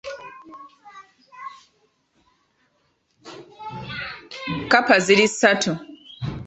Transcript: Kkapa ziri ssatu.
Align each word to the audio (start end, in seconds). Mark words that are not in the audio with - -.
Kkapa 4.63 4.95
ziri 5.05 5.25
ssatu. 5.33 5.71